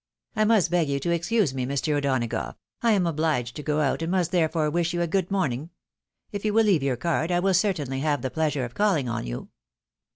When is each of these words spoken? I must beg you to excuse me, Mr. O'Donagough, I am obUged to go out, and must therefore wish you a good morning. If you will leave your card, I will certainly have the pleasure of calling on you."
I 0.35 0.45
must 0.45 0.71
beg 0.71 0.89
you 0.89 0.99
to 1.01 1.11
excuse 1.11 1.53
me, 1.53 1.63
Mr. 1.63 1.95
O'Donagough, 1.95 2.55
I 2.81 2.93
am 2.93 3.03
obUged 3.03 3.53
to 3.53 3.61
go 3.61 3.81
out, 3.81 4.01
and 4.01 4.09
must 4.09 4.31
therefore 4.31 4.67
wish 4.71 4.93
you 4.95 5.01
a 5.03 5.07
good 5.07 5.29
morning. 5.29 5.69
If 6.31 6.43
you 6.43 6.53
will 6.55 6.65
leave 6.65 6.81
your 6.81 6.97
card, 6.97 7.31
I 7.31 7.39
will 7.39 7.53
certainly 7.53 7.99
have 7.99 8.23
the 8.23 8.31
pleasure 8.31 8.65
of 8.65 8.73
calling 8.73 9.07
on 9.07 9.27
you." 9.27 9.49